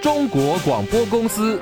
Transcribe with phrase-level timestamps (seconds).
[0.00, 1.60] 中国广播公司。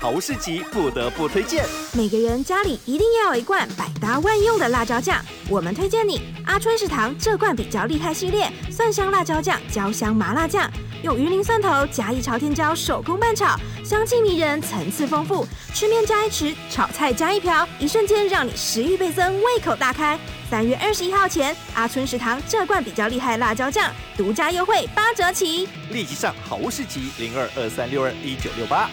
[0.00, 5.22] 好物市集不得不推荐，每个人家里一定要有一罐百搭万用的辣椒酱。
[5.50, 10.70] 我们推荐你阿春食堂这罐比较厉害系列蒜香辣椒酱，焦香麻辣酱，
[11.02, 15.46] 用鱼鳞蒜头、夹一朝天椒手工拌炒，香气迷人，层次丰富。
[15.72, 20.18] 吃面加一匙，炒菜加一瓢，一瞬间让你食欲倍增，胃口大开。
[20.50, 28.90] 三月二十一号前，阿春食堂这罐比较厉害辣椒酱独家优惠八折起，立即上好物市集零二二三六二一九六八。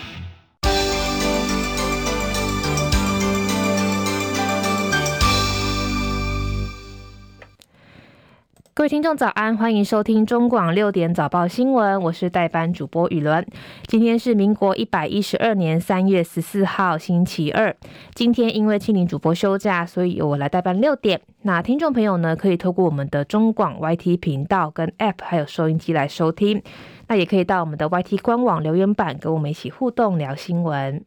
[8.78, 13.48] 各位听众早安，欢迎收听中广六点早报新闻，我是代班主播雨伦。
[13.88, 17.74] 今天是民国一百一十二年三月十四号星期二。
[18.14, 21.22] 今天因为庆龄主播休假，所以由我来代班六点。
[21.44, 26.62] 那听众朋友呢，可以透过我们的中广 YT 频道跟 App 还有收音机来收听。
[27.08, 31.02] 那也可以到我们的 YT 官网留言板跟我们一起互动聊新闻。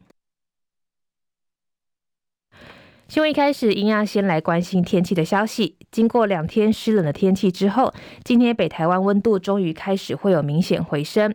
[3.09, 5.75] 新闻一开始，一样先来关心天气的消息。
[5.91, 7.91] 经过两天湿冷的天气之后，
[8.23, 11.33] 今天北台湾温度终于开始会有明显回升。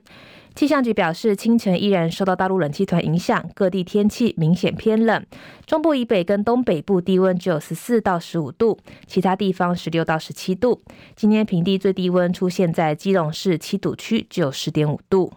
[0.54, 5.26] 气象局表示，清晨依然受到大陆冷气团影响，各地天气明显偏冷。
[5.66, 10.80] 中部以北跟东北部低温只有十四到十五度，其他地方十六到十七度。
[11.16, 15.32] 今天平地最低温出现在基隆市七堵区，只有十点五度。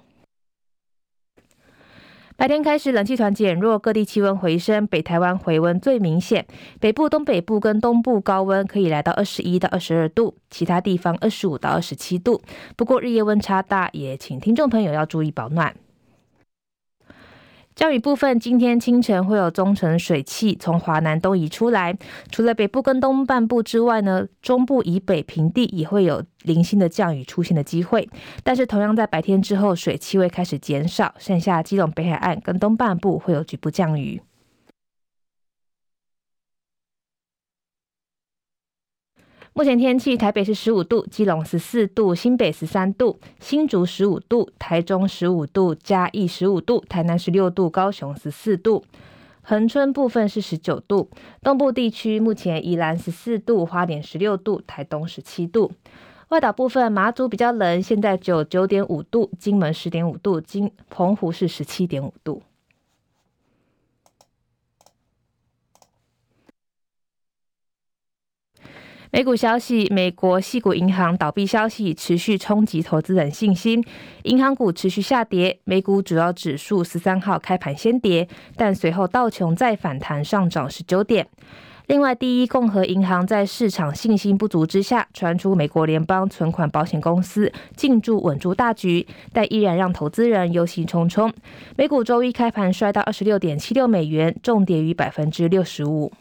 [2.37, 4.85] 白天开始，冷气团减弱，各地气温回升。
[4.85, 6.45] 北台湾回温最明显，
[6.79, 12.39] 北部、东北部跟东部高温可以来到二十一到二十二度，其他地方二十五到二十七度。
[12.75, 15.73] 不过日夜温差大，也请听众朋友要注意保暖。
[17.87, 21.97] 降雨部分，今天清晨会有中层水汽从华南东移出来。
[22.29, 28.09] 除了北部跟东半部之外呢，中部以北平地也会有零星的降雨出现的机会。
[28.43, 34.21] 但是同样在白天之后，水汽会开始减少，剩下基隆北海岸跟东半部会有局部降雨。
[39.57, 48.83] 目前天气：台北是十五度，基隆十四度，新北十三度，新竹十五度，台中十五度，嘉义十五度，台南十六度，高雄十四度，
[49.41, 51.09] 恒春部分是十九度。
[51.41, 55.71] 东部地区目前宜兰十四度，花莲十六度，台东十七度。
[56.29, 62.43] 外岛部分马祖比较冷，现在只有九点五度，金门十点五度，金澎湖是十七点五度。
[69.09, 73.81] 美股消息：美国矽谷银行倒闭消息持续冲击投资人信心，
[74.23, 75.57] 银行股持续下跌。
[75.63, 81.25] 美股主要指数十三号开盘先跌，但随后道琼再反弹上涨十九点。
[81.85, 91.31] 另外，第一共和银行在市场信心不足之下，传出美国联邦存款保险公司进驻稳住大局，但依然让投资人忧心忡忡。
[91.77, 96.11] 美股周一开盘摔到二十六点七六美元，重跌逾百分之六十五。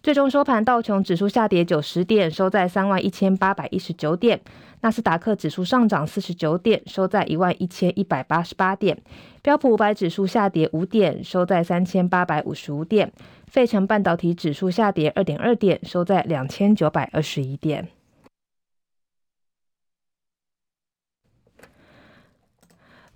[0.00, 4.38] 最终收盘，道琼指数下跌九十点，收在三万一千八百一十九点；
[4.80, 8.96] 纳斯达克指数上涨四十九点，收在一万一千一百八十八点；
[9.42, 13.08] 标普五百指数下跌五点，收在三千八百五十五点；
[13.48, 17.88] 费城半导体指数下跌二点二点，收在两千九百二十一点。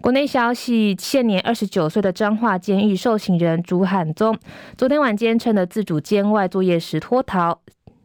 [0.02, 4.36] 国内消息，现年二十九岁的彰化监狱受刑人朱汉宗，
[4.76, 7.60] 昨天晚间趁着自主监外作业时脱逃，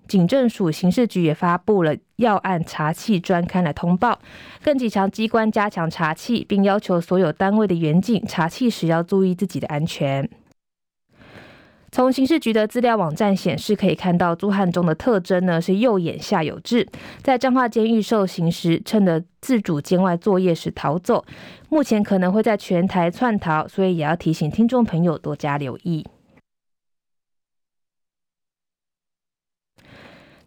[0.08, 4.20] 警政署刑事局也发布了要案查缉专刊来通报，
[4.64, 10.30] 更几强机关加强查缉，并要求所有单位的员警查缉时要注意自己的安全。
[11.92, 16.88] 从刑事局的资料网站显示，可以看到朱汉中的特征呢是右眼下有痣，
[17.24, 21.26] 在彰化监狱受刑时，趁着自主监外作业时逃走，
[21.70, 26.06] 目前可能会在全台窜逃，所以也要提醒听众朋友多加留意。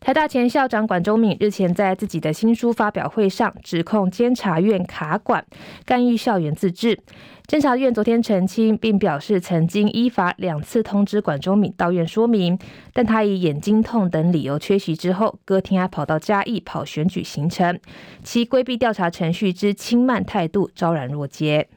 [0.00, 5.45] 台大前校长管中闵日前在自己的新书发表会上，指控监察院卡管
[5.84, 6.98] 干预校园自治。
[7.47, 12.59] 监察院昨天澄清，并表示曾经依法两次通知管中闵到院说明，
[12.95, 17.78] 但他以眼睛痛等理由缺席之后，隔天还跑到嘉义跑选举行程，
[18.25, 21.69] 其规避调查程序之轻慢态度昭然若揭。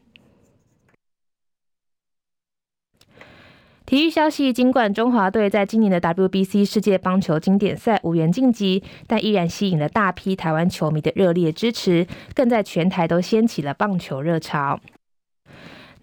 [3.85, 14.79] 体育消息：尽管中华队在今年的 WBC 世界棒球经典赛无缘晋级，但依然吸引了大批台湾球迷的热烈支持，更在全台都掀起了棒球热潮。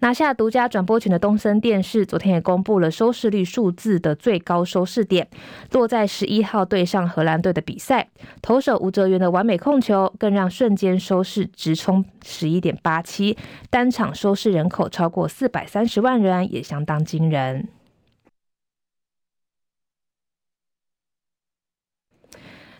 [0.01, 5.27] 拿下独家转播权的东森电视，昨天也公布了收视率数字的最高收视点，
[5.71, 8.09] 落在十一号对上荷兰队的比赛，
[8.41, 13.37] 投手吴哲源的完美控球，更让瞬间收视直冲十一点八七，
[13.69, 17.67] 单场收视人口超过四百三十万人，也相当惊人。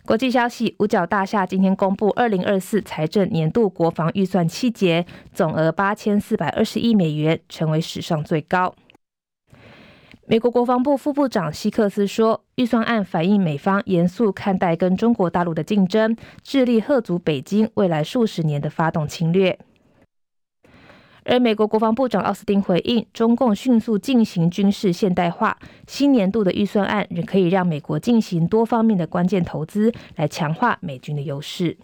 [0.05, 8.73] 国际消息：五角大厦今天公布二零二四财政年度国防预算细节，总额八千四百二十亿美元，成为史上最高。
[10.25, 19.59] 美国国防部副部长希克斯说，预算案反映美方严肃看待跟中国大陆的竞争，致力遏阻北京未来数十年的发动侵略。
[21.23, 25.57] 而美国国防部长奥斯汀回应，中共迅速进行军事现代化，
[25.87, 31.77] 新年度的预算案仍可以让美国进行多方面的关键投资，来强化美军的优势。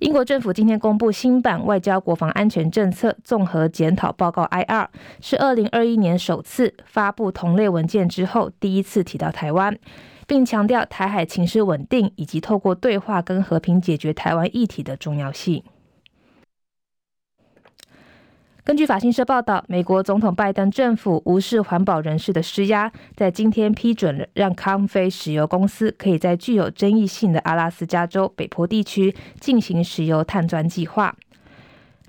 [0.00, 4.86] 英国政府今天公布新版外交国防安全政策综合检讨报告 （IR），
[5.20, 9.76] 是二零二一年首次发布同类文件之后第一次提到台湾。
[10.28, 15.64] 并强调台海情势稳定以及透过对话跟和平解决台湾议题的重要性。
[18.62, 31.16] 根据法新社报道，美国总统拜登政府无视环保人士的施压，在今天批准了让康菲石油公司可以在具有争议性的阿拉斯加州北坡地区进行石油探钻计划。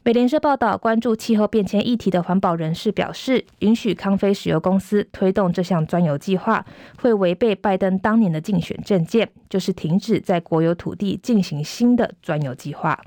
[0.02, 6.66] 美联社报道，关注气候变迁议题的环保人士表示，允许康菲石油公司推动这项钻油计划，
[6.98, 13.00] 会违背拜登当年的竞选政见，就是停止在国有土地进行新的钻油计划。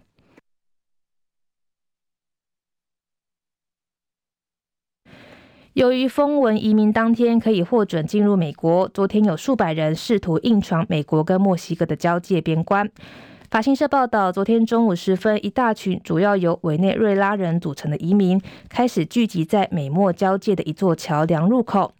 [5.72, 12.90] 由于风闻移民当天可以获准进入美国，昨天有数百人试图硬闯美国跟墨西哥的交界边关。
[13.52, 18.40] 法新社报道，昨天中午时分，一大群主要由委内瑞拉人组成的移民
[18.70, 21.92] 开始聚集在美墨交界的一座桥梁入口。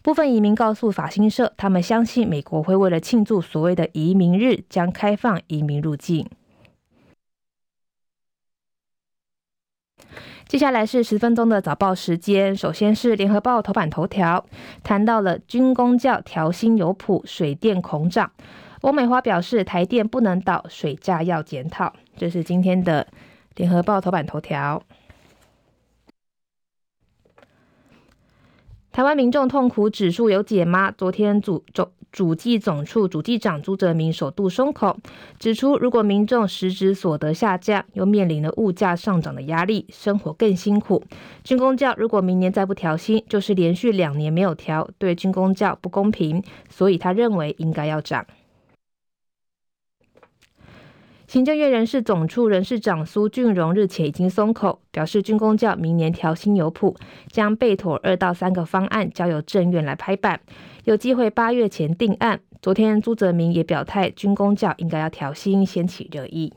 [0.00, 6.24] 部分移民告诉法新社，他们相信美国会为了庆祝所谓的移民日，将开放移民入境。
[10.46, 14.46] 接下来是十分钟的早报时间，首先是联合报头版头条，
[14.84, 18.30] 谈到了军工教调薪有谱，水电恐涨。
[18.82, 21.92] 翁美花表示，台电不能倒，水价要检讨。
[22.16, 23.06] 这是今天的
[23.54, 24.82] 联合报头版头条。
[28.90, 30.90] 台湾民众痛苦指数有解吗？
[30.90, 34.98] 昨天主总主计总处主计长朱泽民首度松口，
[35.38, 41.02] 指出如果民众实质所得下降，又面临了物价上涨的压力，生活更辛苦。
[41.44, 48.26] 军公教如果明年再不调薪，就是连续两年没有调，对军公教不公平，所以他认为应该要涨。
[51.32, 56.94] 行政院人事总处人事长苏俊荣日前已经松口，表示军公教明年调薪有谱，
[57.30, 60.38] 将备妥二到三个方案交由政院来拍板，
[60.84, 62.38] 有机会八月前定案。
[62.60, 66.52] 昨天朱泽明也表态，军公教应该要调薪，掀起热议。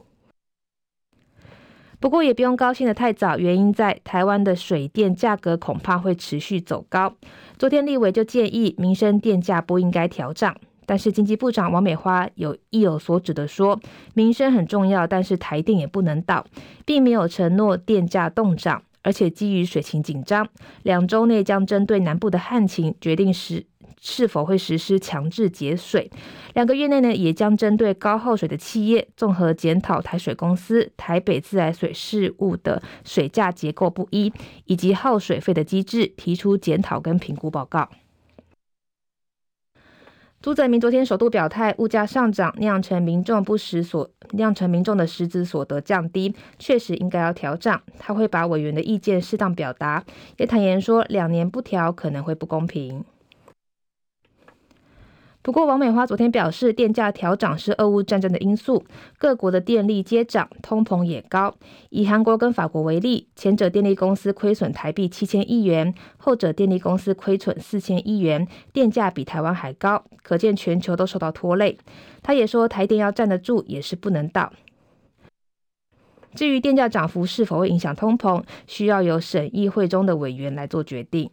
[2.01, 7.15] 不过也不用高兴得太早，原因在台湾的水电价格恐怕会持续走高。
[7.57, 10.57] 昨天立委就建议民生电价不应该调涨。
[10.85, 13.79] 但是经济部长王美花有意有所指的说，
[14.13, 16.45] 民生很重要，但是台电也不能倒，
[16.85, 20.47] 并没有承诺电价动涨，而且基于水情紧张，
[20.83, 23.65] 两周内将针对南部的旱情决定是
[23.99, 26.11] 是否会实施强制节水，
[26.53, 34.31] 两个月内呢也将针对高耗水的企业综合检讨台水公司台北自来水事务的水价结构不一
[34.65, 37.89] 以及耗水费的机制，提出检讨跟评估报告。
[40.45, 47.81] 朱泽民昨天首度表态，物价上涨酿成民众不实所酿成民众的实质所得降低，确实应该要调涨。
[47.97, 50.03] 他会把委员的意见适当表达，
[50.37, 53.03] 也坦言说两年不调可能会不公平。
[55.45, 58.83] 不过，王美花昨天表示，电价调涨是俄乌战争的因素，
[59.19, 61.53] 各国的电力接涨，通膨也高。
[61.91, 71.77] 以韩国跟法国为例，前者电力公司亏损台币七千亿元，后者电力公司亏损四千亿元，电价比台湾还高，可见全球都受到拖累。
[72.23, 74.51] 他也说，台电要站得住，也是不能倒。
[76.33, 81.29] 至于电价涨幅是否会影响通膨，需要由审议会中的委员来做决定。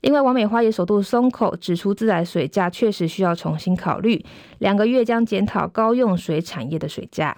[0.00, 4.24] 另外，王美花也首度松口，指出自来水价确实需要重新考虑，
[4.58, 7.36] 两个月将检讨高用水产业的水价。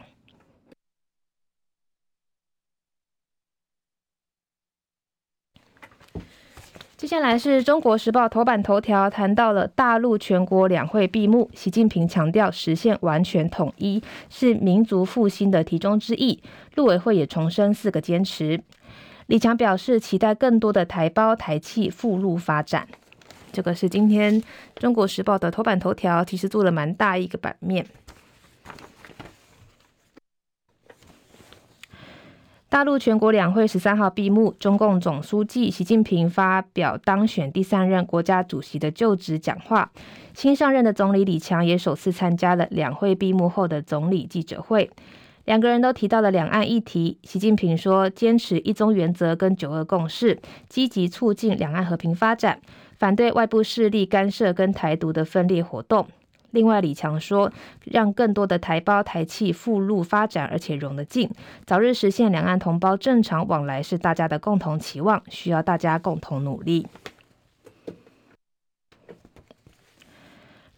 [6.98, 16.42] 接下来是中国时报头版头条，谈到了大陆全国两会闭幕，习近平强调实现完全统一是民族复兴的题中之义。
[16.74, 18.62] 陆委会也重申四个坚持。
[19.30, 22.88] 李强表示，期待更多的台胞台企赴陆发展。
[23.52, 24.42] 这个是今天
[24.74, 27.86] 中国时报的头版头条，其实做了蛮大一个版面。
[32.68, 39.92] 大陆全国两会十三号闭幕，中共总书记习近平发表当选第三任国家主席的就职讲话。
[40.34, 44.90] 新上任的总理李强也首次参加了两会闭幕后的总理记者会。
[45.50, 47.18] 两个人都提到了两岸议题。
[47.24, 50.38] 习近平说，坚持一中原则跟九二共识，
[50.68, 52.60] 积极促进两岸和平发展，
[53.00, 56.06] 反对外部势力干涉跟台独的分裂活动。
[56.52, 57.52] 另外，李强说，
[57.84, 61.28] 让更多的台胞台企赴陆发展，而且融得进，
[61.66, 66.86] 早日实现两岸同胞正常往来是大家的共同期望，需要大家共同努力。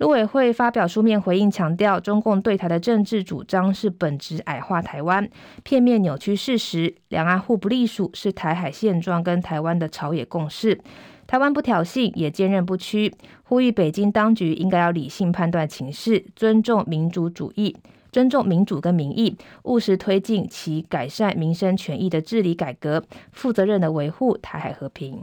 [0.03, 5.31] 陆委会发表书面回应，强调中共对台的政治主张是本质矮化台湾，
[5.63, 10.77] 片面扭曲事实，两岸互不隶属是台海现状跟台湾的朝野共识。
[11.29, 17.77] 台湾不挑衅，也坚韧不屈，呼吁北京当局应该要理性判断情势，尊重民主主义，
[18.11, 25.23] 尊重民主跟民意，务实推进其改善民生权益的治理改革，负责任的维护台海和平。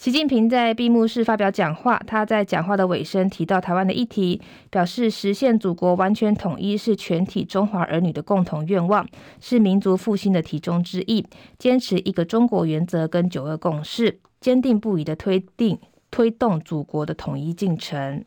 [0.00, 4.40] 习近平在闭幕式发表讲话，他在讲话的尾声提到台湾的议题，
[4.70, 9.06] 表示实现祖国完全统一是全体中华儿女的共同愿望，
[9.42, 11.26] 是民族复兴的题中之义。
[11.58, 15.78] 坚持一个中国原则跟九二共识，坚定不移的推定
[16.10, 18.24] 推动祖国的统一进程。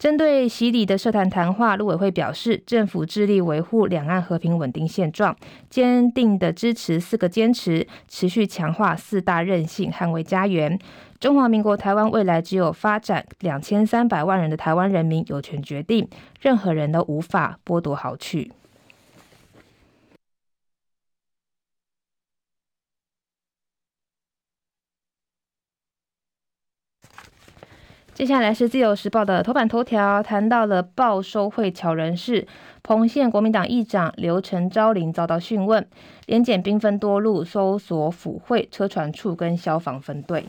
[0.00, 5.36] 针对习李的社团谈话，陆委会表示，政府致力维护两岸和平稳定现状，
[5.68, 10.78] 坚定的支持四个坚持，持续强化四大韧性，捍卫家园。
[11.18, 16.08] 中华民国台湾未来只有发展两千三百万人的台湾人民有权决定，
[16.40, 18.50] 任何人都无法剥夺好去。
[28.20, 32.46] 接下来是自由时报的头版头条，谈到了报收贿巧人事，
[32.82, 35.88] 澎县国民党议长刘成昭林遭到讯问，
[36.26, 40.44] 联检兵分多路搜索府会车船处跟消防分队。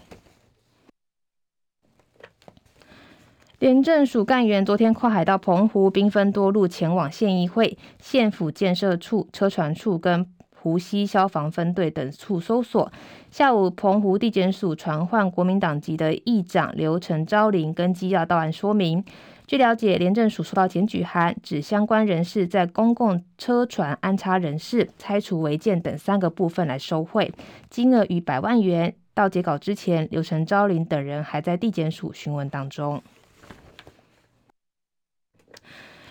[3.60, 10.28] 廉政署干员昨天跨海到澎湖，兵分多路前往县议会、县府建设处、车船处跟。
[10.62, 12.92] 湖西消防分队等处搜索。
[13.32, 19.04] 下午，澎湖地检署传唤国民党籍的议长刘成昭麟跟机要到案说明。
[19.48, 27.34] 据了解，廉政署收到检举函，指相关人士在公共车船安插人士、拆除违建等三个部分来收贿，
[27.70, 28.94] 金额逾百万元。
[29.14, 33.02] 到截稿之前，刘成昭麟等人还在地检署询问当中。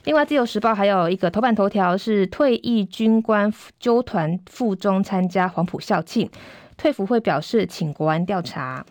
[0.04, 6.30] 另外，《自由时报》还有一个头版头条是退役军官纠团附中参加黄埔校庆，
[6.78, 8.85] 退服会表示请国安调查。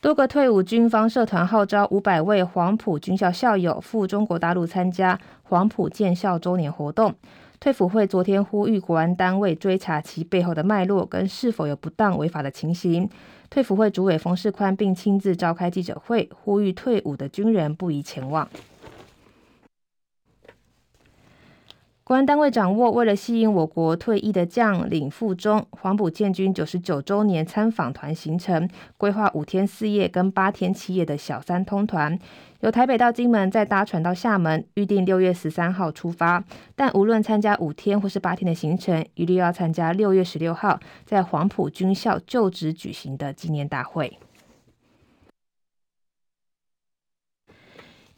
[0.00, 7.14] 多个退伍军方社团号召五百位黄埔军校校友赴中国大陆参加黄埔建校周年活动。
[7.60, 13.08] 退辅会昨天呼吁国安单位追查其背后的脉络跟是否有不当违法的情形。
[13.50, 18.48] 退辅会主委冯世宽并亲自召开记者会，呼吁退伍的军人不宜前往。
[22.08, 32.18] 国安单位掌握，为了吸引我国退役的将领赴中，黄埔建军九十九周年参访团行程，规划五天四夜跟八天七夜的小三通团，
[32.60, 36.42] 由台北到金门，再搭船到厦门，预定六月十三号出发。
[36.74, 44.18] 但无论参加五天或是八天的行程，一律要参加六月十六号在黄埔军校就职举行的纪念大会。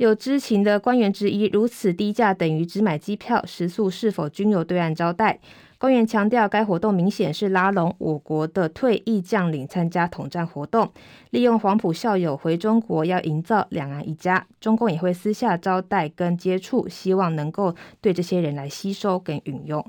[0.01, 5.39] 有知情的官员质疑，如此低价等于只买机票，食宿是否均有对岸招待？
[5.77, 10.91] 官员强调，该活动明显是拉拢我国的退役将领参加统战活动，
[11.29, 14.47] 利用黄埔校友回中国，要营造两岸一家。
[14.59, 19.85] 中共也会私下招待跟接触，希望能够对这些人来吸收跟运用。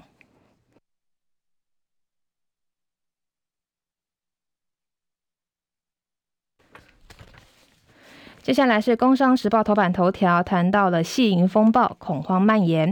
[8.41, 12.91] 接下来是《工商时报》头版头条，谈到了细银风暴，恐慌蔓延，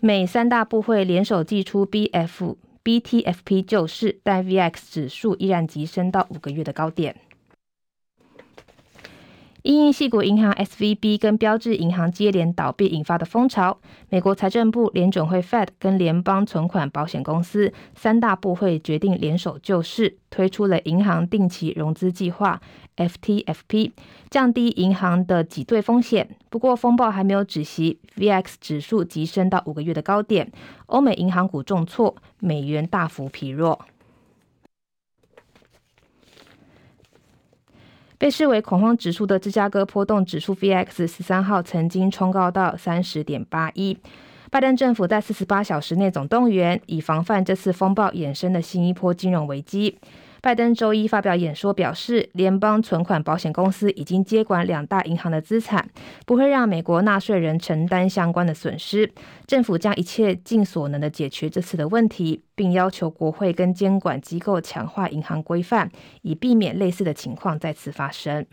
[0.00, 7.16] 美三大部会联手祭出 B F B T F P 救市，但 V X 指数依然急升到五个月的高点。
[9.62, 22.58] 因应矽谷银行 SVB 跟标致银行接连倒闭引发的风潮，美国财政部、联准会 Fed 跟联邦存款保险公司三大部会决定联手救市，推出了银行定期融资计划
[22.96, 23.92] FTFP，
[24.30, 26.26] 降低银行的挤兑风险。
[26.48, 30.50] 不过风暴还没有止息，VX 指数急升到五个月的高点，
[30.86, 33.78] 欧美银行股重挫，美元大幅疲弱。
[38.20, 43.96] 被视为恐慌指数的芝加哥波动指数 VX 十三号曾经冲高到三十点八一。
[44.50, 49.96] 拜登政府在四十八小时内总动员，以防范这次风暴衍生的新一波金融危机。
[50.42, 55.90] 拜登周一发表演说，表示联邦存款保险公司已经接管两大银行的资产，
[56.24, 59.12] 不会让美国纳税人承担相关的损失。
[59.46, 65.90] 政府将一切尽所能的解决这次的问题，并要求国会跟监管机构强化银行规范，
[66.22, 68.46] 以避免类似的情况再次发生。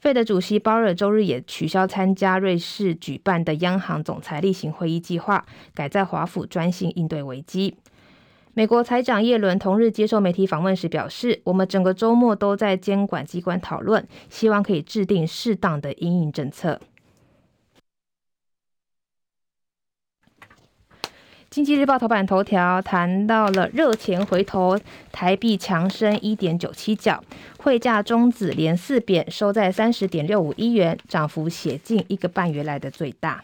[0.00, 7.78] 费德主席鲍尔周日也取消参加瑞士举办的央行总裁例行会议计划，改在华府专心应对危机。
[8.56, 16.80] 美国财长耶伦同日接受媒体访问时表示：“我们整个周末都在监管机关讨论，希望可以制定适当的因应政策。”
[21.50, 24.78] 经济日报头版头条谈到了热钱回头，
[25.10, 27.22] 台币强升一点九七角，
[27.58, 33.42] 汇价终止连四贬，收在三十点六五一元，涨幅写近一个半月来的最大。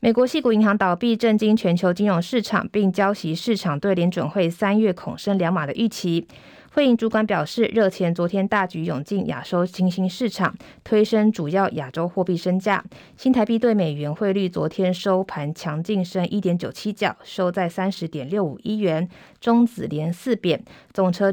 [0.00, 6.28] 美国矽谷银行倒闭，震惊全球金融市场，并浇熄市场对联准会三月恐升两码的预期。
[6.74, 12.84] 会银主管表示，热钱昨天大举涌进亚洲新兴市场，推升主要亚洲货币升价。
[13.16, 19.08] 新台币对美元汇率昨天收盘强劲升一点九七角，收在三十点六五一元，
[19.40, 20.62] 终止连四贬，
[20.92, 21.32] 总车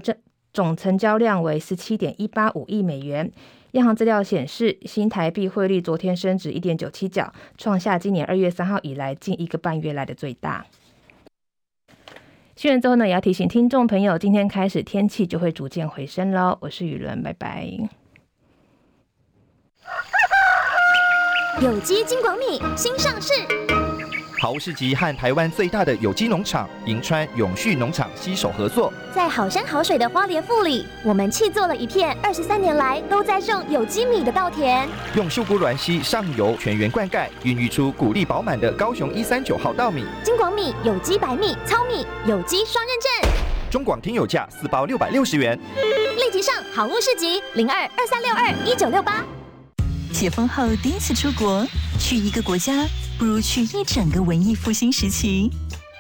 [0.54, 3.30] 总成交量为十七点一八五亿美元。
[3.74, 10.66] 央行资料显示，新台币汇率昨天升值一点九七角，创下今年二月三号以来近一个半月来的最大。
[12.56, 16.56] 新闻之后呢，也要提醒听众朋友，今天开始天气就会逐渐回升喽。
[16.62, 17.68] 我是雨伦，拜拜。
[21.60, 23.34] 有机金广米新上市。
[24.44, 40.04] 好市集和台湾最大的有机农场银川永续农场携手合作，在好山好水的花莲富里，我们砌作了一片二十三年来都在种有机米的稻田，用秀姑峦溪上游全员灌溉，孕育出谷粒饱满的高雄一三九号稻米。
[40.26, 43.32] 金广米有机白米糙米有机双认证，
[43.72, 45.58] 中广听友价四包六百六十元，
[46.18, 49.24] 立即上好物市集零二二三六二一九六八。
[50.14, 51.66] 解封后第一次出国，
[52.00, 52.88] 去一个国家。
[53.18, 55.50] 不如去一整个文艺复兴时期，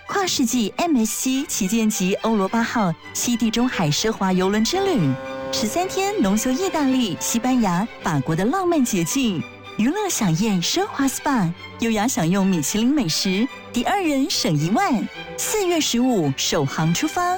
[0.07, 5.11] 跨世纪 MSC 旗舰级欧罗巴号西地中海奢华游轮之旅，
[5.51, 9.41] 十三天浓缩意大利、西班牙、法国的浪漫捷径，
[9.77, 15.07] 娱乐享宴奢华 SPA，优雅享用米其林美食，第二人省一万。
[15.37, 17.37] 四月十五首航出发，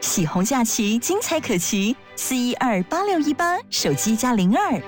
[0.00, 4.80] 喜红假期精彩可期，四一二八六一八手机加零二。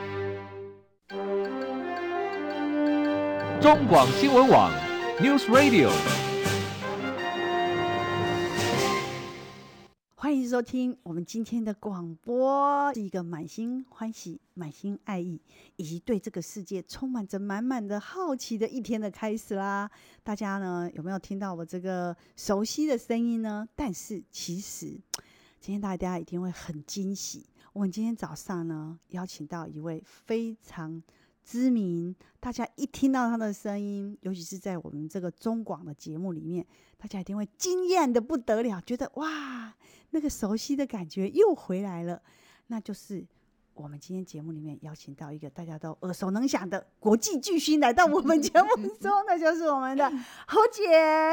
[3.60, 4.70] 中广新闻网
[5.18, 5.90] ，News Radio。
[10.14, 15.40] 欢迎收听我们今天的广播，是一个满心欢喜、满心爱意，
[15.74, 19.90] 以及对这个世界充满着满满的好奇的一天的开始啦！
[20.22, 23.66] 大家呢有没有听到我这个熟悉的声音呢？
[23.74, 24.86] 但是其实
[25.60, 31.02] 今天大家一定会很惊喜，我们今天早上呢邀请到一位非常。
[31.50, 36.66] 知名，大家一听到他的声音，尤其是在我们这个中广的节目里面，
[36.98, 39.72] 大家一定会惊艳的不得了，觉得哇，
[40.10, 42.20] 那个熟悉的感觉又回来了。
[42.66, 43.26] 那就是
[43.72, 50.06] 我们今天节目里面邀请到一个大家都耳熟能详的国际巨星来到我们节目中，那就是我们的
[50.46, 50.86] 侯姐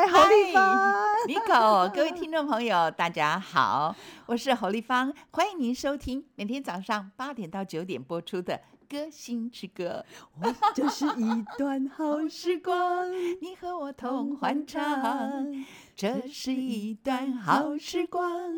[0.09, 0.95] 侯丽芳。
[1.27, 3.93] 你好，各位听众朋友，大家好，
[4.27, 8.61] 我是侯丽芳，欢迎您收听每天早上八点到九点播出的。
[8.89, 10.05] 歌星之歌，
[10.39, 15.53] 我就是一段好时光，你和我同欢唱。
[15.95, 18.51] 这是一段好时光。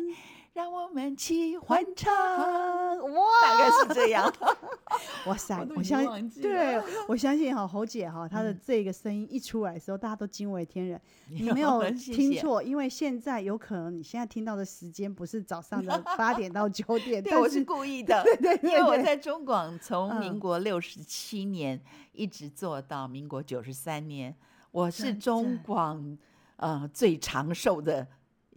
[0.58, 4.28] 让我们齐欢唱，哇，大概是这样。
[5.26, 11.00] 哇塞，我相信，对，我相信哈，侯姐哈， 她的这个声音一出来的时候，大家都惊为天人。
[11.28, 24.34] 你没 有听错，因为现在有可能你现在听到的时间不是早上的八点到九点，对，我是故意的，对对对，因为我在中广从民国六十七年一直做到民国九十三年，
[24.72, 26.18] 我是中广
[26.56, 28.04] 呃最长寿的。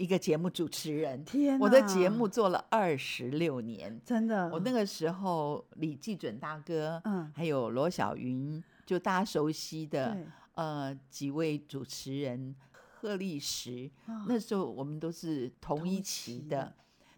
[0.01, 1.23] 一个节目主持人。
[1.23, 4.49] 天哪，我的节目做了二十六年，真的。
[4.49, 10.17] 我那个时候李季准大哥，嗯，还有罗小云，就大家熟悉的
[10.55, 12.55] 呃几位主持人，
[12.99, 16.73] 贺立时，哦，那时候我们都是同一期的。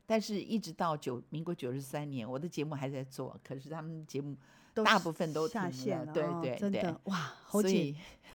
[0.05, 4.35] 但是，一直到九民国九十三年，我的节目还在做，可是他们节目
[4.73, 7.95] 大部分都停下线了，对对对，哇，所以